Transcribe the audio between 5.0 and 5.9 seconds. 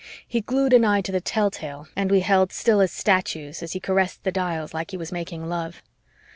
making love.